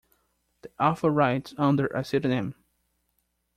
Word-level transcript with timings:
The 0.63 0.71
author 0.79 1.11
writes 1.11 1.53
under 1.59 1.85
a 1.85 2.03
pseudonym. 2.03 2.55